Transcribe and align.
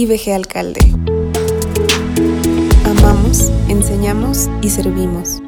IBG 0.00 0.32
Alcalde. 0.32 0.80
Amamos, 2.86 3.52
enseñamos 3.68 4.48
y 4.62 4.70
servimos. 4.70 5.42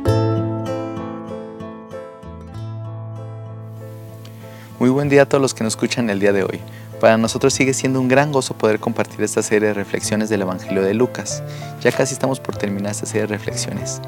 Muy 4.79 4.91
buen 4.91 5.09
día 5.09 5.23
a 5.23 5.27
todos 5.27 5.41
los 5.41 5.55
que 5.55 5.65
nos 5.65 5.73
escuchan 5.73 6.11
el 6.11 6.21
día 6.21 6.35
de 6.35 6.45
hoy. 6.45 6.61
Para 7.01 7.17
nosotros 7.17 7.55
sigue 7.55 7.73
siendo 7.73 7.99
un 7.99 8.09
gran 8.09 8.31
gozo 8.31 8.53
poder 8.53 8.79
compartir 8.79 9.23
esta 9.23 9.43
serie 9.43 9.69
de 9.69 9.75
reflexiones 9.75 10.29
del 10.29 10.43
Evangelio 10.43 10.83
de 10.83 10.93
Lucas. 10.93 11.43
Ya 11.81 11.91
casi 11.91 12.13
estamos 12.13 12.39
por 12.39 12.55
terminar 12.55 12.93
esta 12.93 13.07
serie 13.07 13.23
de 13.23 13.29
reflexiones. 13.29 14.03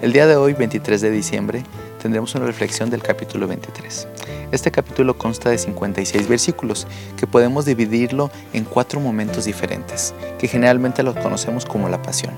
El 0.00 0.14
día 0.14 0.26
de 0.26 0.36
hoy, 0.36 0.54
23 0.54 0.98
de 0.98 1.10
diciembre, 1.10 1.62
tendremos 2.00 2.34
una 2.34 2.46
reflexión 2.46 2.88
del 2.88 3.02
capítulo 3.02 3.46
23. 3.46 4.08
Este 4.52 4.70
capítulo 4.70 5.16
consta 5.16 5.50
de 5.50 5.58
56 5.58 6.28
versículos 6.28 6.86
que 7.16 7.26
podemos 7.26 7.64
dividirlo 7.64 8.30
en 8.52 8.64
cuatro 8.64 9.00
momentos 9.00 9.44
diferentes, 9.44 10.14
que 10.38 10.48
generalmente 10.48 11.02
los 11.02 11.16
conocemos 11.16 11.64
como 11.64 11.88
la 11.88 12.02
pasión. 12.02 12.34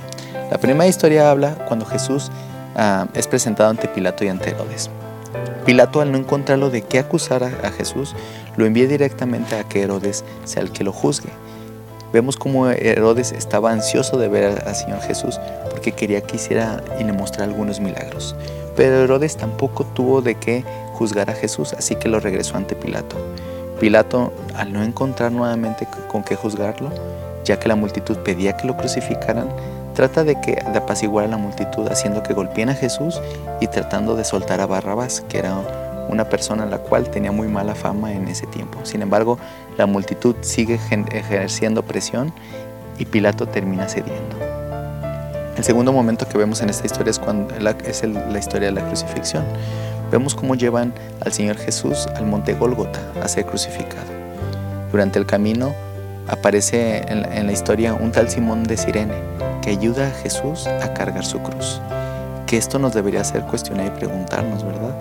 La 0.50 0.58
primera 0.58 0.86
historia 0.86 1.30
habla 1.30 1.54
cuando 1.66 1.86
Jesús 1.86 2.30
ah, 2.76 3.06
es 3.14 3.26
presentado 3.26 3.70
ante 3.70 3.88
Pilato 3.88 4.24
y 4.24 4.28
ante 4.28 4.50
Herodes. 4.50 4.90
Pilato 5.64 6.00
al 6.00 6.12
no 6.12 6.18
encontrarlo 6.18 6.70
de 6.70 6.82
qué 6.82 6.98
acusar 6.98 7.44
a, 7.44 7.70
Jesús, 7.70 8.14
lo 8.56 8.66
envía 8.66 8.86
directamente 8.86 9.56
a 9.56 9.64
que 9.64 9.82
Herodes 9.82 10.24
sea 10.44 10.62
el 10.62 10.72
que 10.72 10.84
lo 10.84 10.92
juzgue. 10.92 11.30
Vemos 12.12 12.36
cómo 12.36 12.68
Herodes 12.68 13.32
estaba 13.32 13.70
ansioso 13.70 14.18
de 14.18 14.28
ver 14.28 14.62
al 14.66 14.74
Señor 14.74 15.00
Jesús 15.00 15.40
porque 15.70 15.92
quería 15.92 16.20
que 16.20 16.36
hiciera 16.36 16.82
y 17.00 17.04
le 17.04 17.12
mostrara 17.12 17.50
algunos 17.50 17.80
milagros. 17.80 18.36
Pero 18.76 19.04
Herodes 19.04 19.36
tampoco 19.36 19.84
tuvo 19.84 20.20
de 20.20 20.34
qué 20.34 20.64
juzgar 21.02 21.30
a 21.30 21.34
Jesús, 21.34 21.72
así 21.72 21.96
que 21.96 22.08
lo 22.08 22.20
regresó 22.20 22.56
ante 22.56 22.76
Pilato. 22.76 23.16
Pilato, 23.80 24.32
al 24.54 24.72
no 24.72 24.84
encontrar 24.84 25.32
nuevamente 25.32 25.88
con 26.06 26.22
qué 26.22 26.36
juzgarlo, 26.36 26.90
ya 27.44 27.58
que 27.58 27.66
la 27.66 27.74
multitud 27.74 28.18
pedía 28.18 28.56
que 28.56 28.68
lo 28.68 28.76
crucificaran, 28.76 29.48
Trata 29.94 30.24
de, 30.24 30.40
que, 30.40 30.52
de 30.52 30.78
apaciguar 30.78 31.26
a 31.26 31.28
la 31.28 31.36
multitud 31.36 31.86
haciendo 31.88 32.22
que 32.22 32.32
golpeen 32.32 32.70
a 32.70 32.74
Jesús 32.74 33.20
y 33.60 33.66
tratando 33.66 34.16
de 34.16 34.24
soltar 34.24 34.60
a 34.62 34.66
Barrabás, 34.66 35.20
que 35.28 35.38
era 35.38 35.54
una 36.08 36.24
persona 36.30 36.64
la 36.64 36.78
cual 36.78 37.10
tenía 37.10 37.30
muy 37.30 37.48
mala 37.48 37.74
fama 37.74 38.12
en 38.12 38.26
ese 38.26 38.46
tiempo. 38.46 38.78
Sin 38.84 39.02
embargo, 39.02 39.38
la 39.76 39.84
multitud 39.84 40.34
sigue 40.40 40.80
ejerciendo 41.12 41.82
presión 41.82 42.32
y 42.98 43.04
Pilato 43.04 43.46
termina 43.46 43.86
cediendo. 43.86 44.36
El 45.58 45.64
segundo 45.64 45.92
momento 45.92 46.26
que 46.26 46.38
vemos 46.38 46.62
en 46.62 46.70
esta 46.70 46.86
historia 46.86 47.10
es, 47.10 47.18
cuando, 47.18 47.54
es 47.54 48.02
la 48.02 48.38
historia 48.38 48.68
de 48.68 48.72
la 48.72 48.86
crucifixión. 48.86 49.44
Vemos 50.12 50.34
cómo 50.34 50.54
llevan 50.54 50.92
al 51.24 51.32
Señor 51.32 51.56
Jesús 51.56 52.06
al 52.14 52.26
monte 52.26 52.52
Gólgota 52.52 53.00
a 53.22 53.28
ser 53.28 53.46
crucificado. 53.46 54.04
Durante 54.90 55.18
el 55.18 55.24
camino 55.24 55.72
aparece 56.28 57.02
en 57.08 57.46
la 57.46 57.52
historia 57.52 57.94
un 57.94 58.12
tal 58.12 58.28
Simón 58.28 58.64
de 58.64 58.76
Sirene, 58.76 59.14
que 59.62 59.70
ayuda 59.70 60.08
a 60.08 60.10
Jesús 60.10 60.66
a 60.66 60.92
cargar 60.92 61.24
su 61.24 61.40
cruz. 61.40 61.80
Que 62.46 62.58
esto 62.58 62.78
nos 62.78 62.92
debería 62.92 63.22
hacer 63.22 63.40
cuestionar 63.44 63.86
y 63.86 63.90
preguntarnos, 63.98 64.62
¿verdad? 64.62 64.94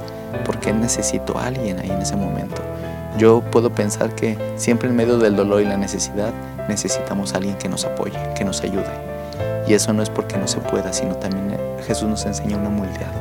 ¿Por 0.45 0.61
qué 0.61 0.71
necesito 0.71 1.37
a 1.37 1.47
alguien 1.47 1.79
ahí 1.79 1.91
en 1.91 2.01
ese 2.01 2.15
momento? 2.15 2.61
Yo 3.17 3.41
puedo 3.51 3.69
pensar 3.69 4.15
que 4.15 4.37
siempre 4.55 4.87
en 4.87 4.95
medio 4.95 5.17
del 5.17 5.35
dolor 5.35 5.61
y 5.61 5.65
la 5.65 5.75
necesidad 5.75 6.31
necesitamos 6.69 7.33
a 7.33 7.37
alguien 7.37 7.57
que 7.57 7.67
nos 7.67 7.83
apoye, 7.83 8.17
que 8.33 8.45
nos 8.45 8.61
ayude. 8.61 8.93
Y 9.67 9.73
eso 9.73 9.91
no 9.91 10.03
es 10.03 10.09
porque 10.09 10.37
no 10.37 10.47
se 10.47 10.59
pueda, 10.59 10.93
sino 10.93 11.15
también 11.15 11.59
Jesús 11.85 12.07
nos 12.07 12.25
enseña 12.25 12.55
una 12.55 12.69
humildad 12.69 13.11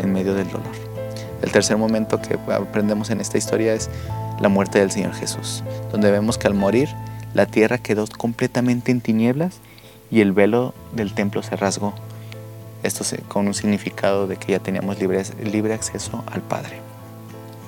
en 0.00 0.12
medio 0.12 0.34
del 0.34 0.50
dolor. 0.50 0.95
El 1.42 1.52
tercer 1.52 1.76
momento 1.76 2.20
que 2.20 2.38
aprendemos 2.52 3.10
en 3.10 3.20
esta 3.20 3.38
historia 3.38 3.74
es 3.74 3.90
la 4.40 4.48
muerte 4.48 4.78
del 4.78 4.90
Señor 4.90 5.14
Jesús, 5.14 5.62
donde 5.92 6.10
vemos 6.10 6.38
que 6.38 6.46
al 6.46 6.54
morir 6.54 6.88
la 7.34 7.46
tierra 7.46 7.78
quedó 7.78 8.06
completamente 8.06 8.90
en 8.90 9.00
tinieblas 9.00 9.60
y 10.10 10.20
el 10.20 10.32
velo 10.32 10.74
del 10.92 11.14
templo 11.14 11.42
se 11.42 11.56
rasgó. 11.56 11.92
Esto 12.82 13.04
con 13.28 13.46
un 13.46 13.54
significado 13.54 14.26
de 14.26 14.36
que 14.36 14.52
ya 14.52 14.58
teníamos 14.58 14.98
libre, 14.98 15.22
libre 15.42 15.74
acceso 15.74 16.22
al 16.30 16.40
Padre. 16.42 16.78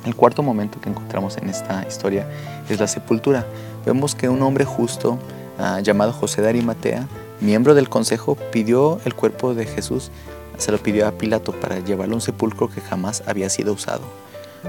El 0.06 0.14
cuarto 0.14 0.42
momento 0.42 0.80
que 0.80 0.88
encontramos 0.88 1.36
en 1.36 1.48
esta 1.48 1.84
historia 1.86 2.26
es 2.68 2.78
la 2.78 2.86
sepultura. 2.86 3.46
Vemos 3.84 4.14
que 4.14 4.28
un 4.28 4.42
hombre 4.42 4.64
justo 4.64 5.18
ah, 5.58 5.80
llamado 5.80 6.12
José 6.12 6.40
de 6.40 6.48
Arimatea, 6.48 7.06
miembro 7.40 7.74
del 7.74 7.88
consejo, 7.88 8.36
pidió 8.52 9.00
el 9.04 9.14
cuerpo 9.14 9.54
de 9.54 9.66
Jesús, 9.66 10.10
se 10.58 10.72
lo 10.72 10.78
pidió 10.78 11.06
a 11.06 11.12
Pilato 11.12 11.52
para 11.52 11.78
llevarlo 11.80 12.14
a 12.14 12.16
un 12.16 12.20
sepulcro 12.20 12.68
que 12.68 12.80
jamás 12.80 13.22
había 13.26 13.48
sido 13.48 13.72
usado. 13.72 14.02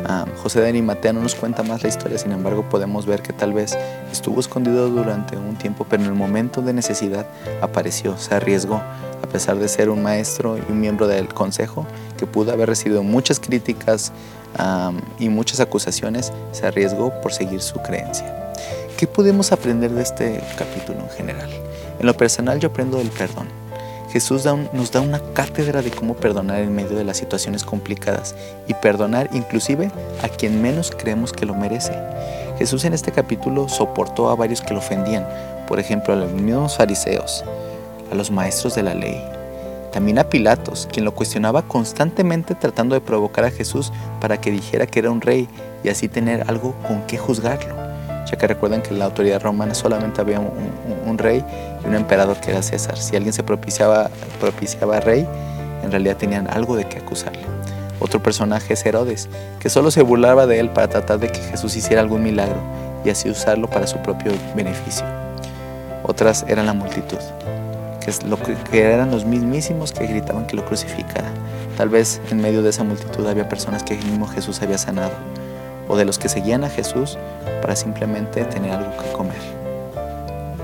Ah, 0.06 0.26
José 0.42 0.62
de 0.62 0.70
Arimatea 0.70 1.14
no 1.14 1.22
nos 1.22 1.36
cuenta 1.36 1.64
más 1.64 1.82
la 1.82 1.90
historia, 1.90 2.18
sin 2.18 2.32
embargo 2.32 2.64
podemos 2.70 3.06
ver 3.06 3.22
que 3.22 3.34
tal 3.34 3.54
vez 3.54 3.78
estuvo 4.12 4.40
escondido 4.40 4.88
durante 4.90 5.36
un 5.36 5.56
tiempo, 5.56 5.86
pero 5.90 6.04
en 6.04 6.10
el 6.10 6.16
momento 6.16 6.62
de 6.62 6.74
necesidad 6.74 7.26
apareció, 7.62 8.18
se 8.18 8.36
arriesgó, 8.36 8.76
a 8.76 9.28
pesar 9.32 9.58
de 9.58 9.68
ser 9.68 9.90
un 9.90 10.04
maestro 10.04 10.58
y 10.58 10.72
un 10.72 10.80
miembro 10.80 11.08
del 11.08 11.28
consejo 11.28 11.86
que 12.18 12.28
pudo 12.28 12.52
haber 12.52 12.70
recibido 12.70 13.04
muchas 13.04 13.40
críticas 13.40 14.12
y 15.20 15.30
muchas 15.30 15.60
acusaciones, 15.60 16.34
se 16.52 16.68
arriesgó 16.68 17.12
por 17.22 17.34
seguir 17.34 17.62
su 17.62 17.80
creencia. 17.82 18.54
¿Qué 18.98 19.08
podemos 19.08 19.52
aprender 19.52 19.92
de 19.92 20.02
este 20.02 20.44
capítulo 20.58 21.00
en 21.00 21.10
general? 21.10 21.50
En 22.00 22.06
lo 22.06 22.16
personal 22.16 22.60
yo 22.60 22.70
aprendo 22.70 22.98
del 22.98 23.10
perdón. 23.10 23.48
Jesús 24.12 24.44
nos 24.74 24.92
da 24.92 25.02
una 25.02 25.20
cátedra 25.34 25.84
de 25.84 25.92
cómo 25.92 26.16
perdonar 26.16 26.62
en 26.62 26.74
medio 26.74 26.98
de 26.98 27.04
las 27.04 27.18
situaciones 27.18 27.64
complicadas 27.64 28.36
y 28.68 28.74
perdonar 28.74 29.30
inclusive 29.34 29.92
a 30.24 30.30
quien 30.30 30.62
menos 30.62 30.92
creemos 30.92 31.32
que 31.32 31.46
lo 31.46 31.54
merece. 31.54 31.94
Jesús 32.58 32.86
en 32.86 32.94
este 32.94 33.12
capítulo 33.12 33.70
soportó 33.70 34.30
a 34.30 34.36
varios 34.36 34.62
que 34.62 34.74
lo 34.74 34.80
ofendían, 34.80 35.28
por 35.68 35.80
ejemplo 35.80 36.14
a 36.14 36.18
los 36.18 36.32
mismos 36.32 36.78
fariseos, 36.78 37.44
a 38.12 38.16
los 38.16 38.32
maestros 38.32 38.74
de 38.74 38.84
la 38.84 38.96
ley, 38.96 39.24
también 39.94 40.18
a 40.18 40.28
Pilatos, 40.28 40.88
quien 40.92 41.06
lo 41.06 41.14
cuestionaba 41.14 41.62
constantemente 41.62 42.56
tratando 42.56 42.96
de 42.96 43.02
provocar 43.02 43.46
a 43.46 43.52
Jesús 43.52 43.94
para 44.20 44.42
que 44.42 44.50
dijera 44.50 44.88
que 44.88 45.00
era 45.00 45.12
un 45.12 45.22
rey 45.22 45.48
y 45.84 45.90
así 45.90 46.08
tener 46.08 46.50
algo 46.50 46.74
con 46.88 47.04
qué 47.06 47.20
juzgarlo 47.20 47.89
ya 48.26 48.38
que 48.38 48.48
recuerden 48.48 48.82
que 48.82 48.90
en 48.90 49.00
la 49.00 49.06
autoridad 49.06 49.42
romana 49.42 49.74
solamente 49.74 50.22
había 50.22 50.40
un, 50.40 51.18
rey 51.18 51.44
y 51.84 51.88
un 51.88 51.96
emperador 51.96 52.38
que 52.40 52.52
era 52.52 52.62
César. 52.62 52.98
Si 52.98 53.16
alguien 53.16 53.34
se 53.34 53.44
propiciaba, 53.44 54.10
propiciaba 54.40 55.00
rey, 55.00 55.28
en 55.84 55.92
realidad 55.92 56.18
tenían 56.18 56.48
algo 56.50 56.76
de 56.76 56.86
qué 56.86 57.00
acusarle. 57.00 57.44
Otro 58.00 58.22
personaje 58.22 58.74
es 58.74 58.86
Herodes, 58.86 59.30
que 59.60 59.70
solo 59.70 59.92
se 59.92 60.02
burlaba 60.02 60.46
de 60.48 60.60
él 60.60 60.70
para 60.70 60.88
tratar 60.88 61.20
de 61.20 61.30
que 61.30 61.40
Jesús 61.40 61.76
hiciera 61.76 62.02
algún 62.02 62.24
milagro 62.24 62.60
y 63.04 63.10
así 63.10 63.30
usarlo 63.30 63.70
para 63.70 63.88
su 63.88 63.98
propio 63.98 64.32
beneficio. 64.56 65.06
Otras 66.04 66.46
eran 66.48 66.66
la 66.66 66.74
multitud, 66.74 67.18
que, 68.04 68.14
lo 68.26 68.38
que, 68.38 68.56
que 68.72 68.82
eran 68.82 69.12
los 69.12 69.26
mismísimos 69.26 69.92
que 69.92 70.08
gritaban 70.08 70.48
que 70.48 70.56
lo 70.56 70.66
crucificara. 70.66 71.30
Tal 71.78 71.90
vez 71.90 72.22
en 72.32 72.42
medio 72.42 72.62
de 72.62 72.70
esa 72.70 72.84
multitud 72.84 73.28
había 73.28 73.50
personas 73.50 73.84
que 73.84 73.96
el 73.96 74.06
mismo 74.06 74.28
Jesús 74.28 74.62
había 74.62 74.78
sanado 74.78 75.12
o 75.90 75.98
de 75.98 76.06
los 76.06 76.18
que 76.18 76.30
seguían 76.30 76.64
a 76.64 76.70
Jesús 76.70 77.18
para 77.62 77.76
simplemente 77.76 78.46
tener 78.46 78.72
algo 78.72 78.96
que 78.96 79.12
comer. 79.12 79.60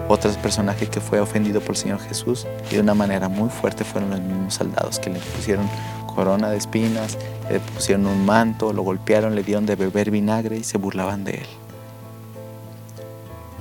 Otro 0.08 0.32
personaje 0.34 0.88
que 0.88 1.02
fue 1.02 1.20
ofendido 1.20 1.60
por 1.60 1.72
el 1.72 1.78
Señor 1.78 2.00
Jesús 2.00 2.46
y 2.72 2.76
de 2.76 2.82
una 2.82 2.94
manera 2.94 3.28
muy 3.28 3.50
fuerte 3.50 3.84
fueron 3.84 4.12
los 4.12 4.22
mismos 4.22 4.54
soldados 4.54 5.00
que 5.00 5.10
le 5.10 5.20
pusieron 5.20 5.68
corona 6.16 6.50
de 6.50 6.58
espinas, 6.58 7.18
le 7.50 7.60
pusieron 7.60 8.06
un 8.06 8.26
manto, 8.26 8.72
lo 8.72 8.84
golpearon, 8.84 9.36
le 9.36 9.44
dieron 9.44 9.66
de 9.66 9.76
beber 9.76 10.12
vinagre 10.12 10.58
y 10.58 10.64
se 10.64 10.78
burlaban 10.78 11.24
de 11.24 11.32
él. 11.40 11.48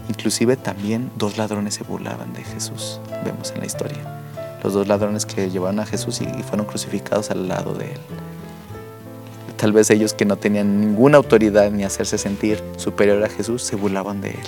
Inclusive 0.09 0.57
también 0.57 1.11
dos 1.17 1.39
ladrones 1.39 1.75
se 1.75 1.83
burlaban 1.83 2.35
de 2.35 2.45
Jesús, 2.45 3.01
vemos 3.25 3.51
en 3.53 3.61
la 3.61 3.67
historia. 3.67 4.23
Los 4.63 4.75
dos 4.75 4.87
ladrones 4.87 5.27
que 5.27 5.51
llevaron 5.51 5.81
a 5.81 5.87
Jesús 5.87 6.21
y 6.21 6.43
fueron 6.43 6.67
crucificados 6.67 7.31
al 7.31 7.49
lado 7.49 7.75
de 7.75 7.93
él. 7.93 8.01
Tal 9.65 9.73
vez 9.73 9.89
ellos 9.89 10.13
que 10.13 10.27
no 10.27 10.37
tenían 10.37 10.79
ninguna 10.79 11.17
autoridad 11.17 11.71
ni 11.71 11.85
hacerse 11.85 12.19
sentir 12.19 12.63
superior 12.77 13.25
a 13.25 13.31
Jesús 13.31 13.63
se 13.63 13.77
burlaban 13.77 14.21
de 14.21 14.33
él. 14.33 14.47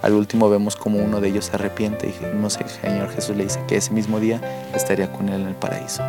Al 0.00 0.12
último 0.12 0.48
vemos 0.48 0.76
como 0.76 1.00
uno 1.00 1.20
de 1.20 1.26
ellos 1.26 1.46
se 1.46 1.56
arrepiente 1.56 2.06
y 2.06 2.36
no 2.36 2.48
sé, 2.48 2.62
el 2.62 2.68
Señor 2.68 3.10
Jesús 3.10 3.36
le 3.36 3.42
dice 3.42 3.58
que 3.66 3.74
ese 3.74 3.90
mismo 3.90 4.20
día 4.20 4.40
estaría 4.76 5.10
con 5.10 5.28
él 5.28 5.40
en 5.40 5.48
el 5.48 5.56
paraíso. 5.56 6.04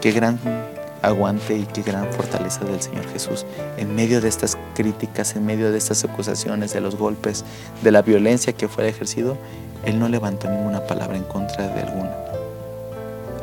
Qué 0.00 0.10
gran 0.10 0.40
aguante 1.00 1.56
y 1.58 1.66
qué 1.66 1.82
gran 1.82 2.12
fortaleza 2.12 2.64
del 2.64 2.82
Señor 2.82 3.06
Jesús. 3.12 3.46
En 3.76 3.94
medio 3.94 4.20
de 4.20 4.28
estas 4.28 4.58
críticas, 4.74 5.36
en 5.36 5.46
medio 5.46 5.70
de 5.70 5.78
estas 5.78 6.02
acusaciones, 6.02 6.72
de 6.72 6.80
los 6.80 6.96
golpes, 6.96 7.44
de 7.80 7.92
la 7.92 8.02
violencia 8.02 8.54
que 8.54 8.66
fue 8.66 8.88
ejercido, 8.88 9.38
Él 9.84 10.00
no 10.00 10.08
levantó 10.08 10.50
ninguna 10.50 10.84
palabra 10.84 11.16
en 11.16 11.22
contra 11.22 11.68
de 11.68 11.80
alguno. 11.80 12.10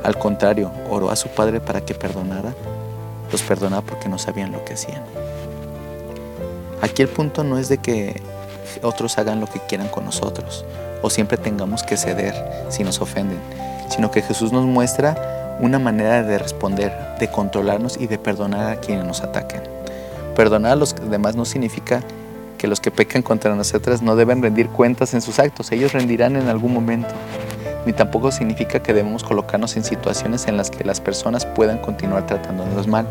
Al 0.03 0.19
contrario, 0.19 0.73
oró 0.89 1.09
a 1.09 1.15
su 1.15 1.29
Padre 1.29 1.61
para 1.61 1.79
que 1.79 1.95
perdonara 1.95 2.53
los 3.31 3.41
perdonaba 3.41 3.81
porque 3.81 4.09
no 4.09 4.17
sabían 4.17 4.51
lo 4.51 4.63
que 4.65 4.73
hacían. 4.73 5.03
Aquí 6.81 7.01
el 7.01 7.09
punto 7.09 7.43
no 7.43 7.57
es 7.57 7.69
de 7.69 7.77
que 7.77 8.21
otros 8.81 9.17
hagan 9.17 9.39
lo 9.39 9.47
que 9.47 9.59
quieran 9.59 9.87
con 9.87 10.05
nosotros 10.05 10.65
o 11.01 11.09
siempre 11.09 11.37
tengamos 11.37 11.83
que 11.83 11.97
ceder 11.97 12.33
si 12.69 12.83
nos 12.83 12.99
ofenden, 13.01 13.39
sino 13.89 14.11
que 14.11 14.21
Jesús 14.21 14.51
nos 14.51 14.65
muestra 14.65 15.57
una 15.61 15.79
manera 15.79 16.23
de 16.23 16.37
responder, 16.37 16.91
de 17.19 17.29
controlarnos 17.29 17.97
y 17.97 18.07
de 18.07 18.17
perdonar 18.17 18.71
a 18.71 18.79
quienes 18.79 19.05
nos 19.05 19.21
ataquen. 19.21 19.61
Perdonar 20.35 20.73
a 20.73 20.75
los 20.75 20.95
demás 21.09 21.35
no 21.35 21.45
significa 21.45 22.01
que 22.57 22.67
los 22.67 22.79
que 22.79 22.91
pecan 22.91 23.21
contra 23.21 23.55
nosotras 23.55 24.01
no 24.01 24.15
deben 24.15 24.41
rendir 24.41 24.69
cuentas 24.69 25.13
en 25.13 25.21
sus 25.21 25.39
actos, 25.39 25.71
ellos 25.71 25.93
rendirán 25.93 26.35
en 26.35 26.47
algún 26.47 26.73
momento. 26.73 27.13
Ni 27.85 27.93
tampoco 27.93 28.31
significa 28.31 28.81
que 28.81 28.93
debemos 28.93 29.23
colocarnos 29.23 29.75
en 29.77 29.83
situaciones 29.83 30.47
en 30.47 30.57
las 30.57 30.71
que 30.71 30.83
las 30.83 30.99
personas 30.99 31.45
puedan 31.45 31.77
continuar 31.77 32.25
tratándonos 32.25 32.87
mal. 32.87 33.05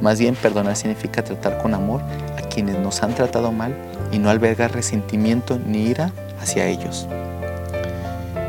Más 0.00 0.18
bien, 0.18 0.34
perdonar 0.34 0.76
significa 0.76 1.22
tratar 1.22 1.58
con 1.58 1.74
amor 1.74 2.00
a 2.36 2.42
quienes 2.48 2.78
nos 2.78 3.02
han 3.02 3.14
tratado 3.14 3.52
mal 3.52 3.74
y 4.10 4.18
no 4.18 4.30
albergar 4.30 4.72
resentimiento 4.72 5.58
ni 5.58 5.82
ira 5.82 6.10
hacia 6.40 6.66
ellos. 6.66 7.06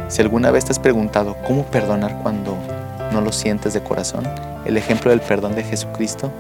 Si 0.07 0.21
alguna 0.21 0.49
vez 0.49 0.65
te 0.65 0.71
has 0.71 0.79
preguntado 0.79 1.35
cómo 1.45 1.63
perdonar 1.65 2.19
cuando 2.23 2.57
no 3.13 3.21
lo 3.21 3.31
sientes 3.31 3.73
de 3.73 3.81
corazón, 3.81 4.27
el 4.65 4.75
ejemplo 4.75 5.11
del 5.11 5.21
perdón 5.21 5.55
de 5.55 5.63
Jesucristo 5.63 6.31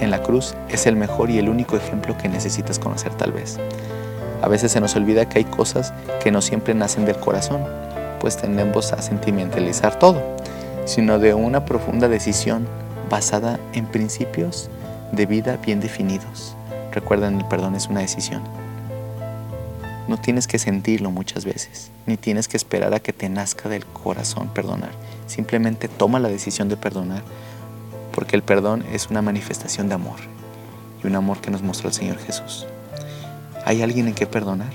en 0.00 0.10
la 0.10 0.22
cruz 0.22 0.54
es 0.68 0.86
el 0.86 0.94
mejor 0.94 1.30
y 1.30 1.38
el 1.38 1.48
único 1.48 1.76
ejemplo 1.76 2.16
que 2.16 2.28
necesitas 2.28 2.78
conocer 2.78 3.12
tal 3.14 3.32
vez. 3.32 3.58
A 4.40 4.48
veces 4.48 4.70
se 4.70 4.80
nos 4.80 4.94
olvida 4.94 5.28
que 5.28 5.38
hay 5.38 5.44
cosas 5.44 5.92
que 6.22 6.30
no 6.30 6.40
siempre 6.40 6.74
nacen 6.74 7.04
del 7.04 7.16
corazón, 7.16 7.64
pues 8.20 8.36
tendemos 8.36 8.92
a 8.92 9.02
sentimentalizar 9.02 9.98
todo, 9.98 10.22
sino 10.84 11.18
de 11.18 11.34
una 11.34 11.64
profunda 11.64 12.08
decisión 12.08 12.66
basada 13.10 13.58
en 13.72 13.86
principios 13.86 14.70
de 15.12 15.26
vida 15.26 15.56
bien 15.56 15.80
definidos. 15.80 16.56
Recuerden, 16.92 17.38
el 17.38 17.44
perdón 17.46 17.74
es 17.74 17.86
una 17.88 18.00
decisión. 18.00 18.42
No 20.08 20.16
tienes 20.16 20.46
que 20.46 20.58
sentirlo 20.58 21.10
muchas 21.10 21.44
veces, 21.44 21.90
ni 22.06 22.16
tienes 22.16 22.48
que 22.48 22.56
esperar 22.56 22.94
a 22.94 23.00
que 23.00 23.12
te 23.12 23.28
nazca 23.28 23.68
del 23.68 23.84
corazón 23.84 24.48
perdonar. 24.48 24.90
Simplemente 25.26 25.88
toma 25.88 26.18
la 26.18 26.28
decisión 26.28 26.68
de 26.68 26.78
perdonar 26.78 27.22
porque 28.12 28.34
el 28.34 28.42
perdón 28.42 28.84
es 28.92 29.10
una 29.10 29.22
manifestación 29.22 29.88
de 29.88 29.94
amor 29.94 30.18
y 31.04 31.06
un 31.06 31.14
amor 31.14 31.40
que 31.40 31.50
nos 31.50 31.62
mostró 31.62 31.88
el 31.88 31.94
Señor 31.94 32.18
Jesús. 32.18 32.66
¿Hay 33.64 33.82
alguien 33.82 34.08
en 34.08 34.14
que 34.14 34.26
perdonar? 34.26 34.72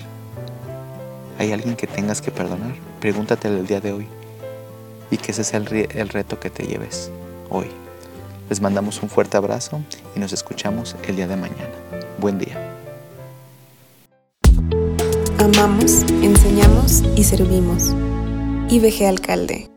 ¿Hay 1.40 1.52
alguien 1.52 1.76
que 1.76 1.88
tengas 1.88 2.22
que 2.22 2.32
perdonar? 2.32 2.76
Pregúntatelo 3.04 3.58
el 3.58 3.68
día 3.68 3.82
de 3.82 3.92
hoy 3.92 4.08
y 5.12 5.18
que 5.18 5.34
ese 5.34 5.44
sea 5.44 5.60
el, 5.60 5.90
el 5.94 6.08
reto 6.08 6.40
que 6.40 6.50
te 6.50 6.64
lleves 6.64 7.12
hoy. 7.50 7.68
Les 8.50 8.62
mandamos 8.62 9.04
un 9.04 9.10
fuerte 9.10 9.36
abrazo 9.36 9.82
y 10.16 10.22
nos 10.22 10.32
escuchamos 10.32 10.96
el 11.06 11.18
día 11.18 11.28
de 11.28 11.36
mañana. 11.36 11.74
Buen 12.18 12.40
día. 12.40 12.78
Amamos, 15.38 16.04
enseñamos 16.22 17.04
y 17.18 17.26
servimos. 17.26 17.90
IBG 18.70 19.06
Alcalde 19.06 19.73